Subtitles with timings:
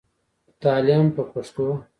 [0.61, 1.65] تعليم په پښتو.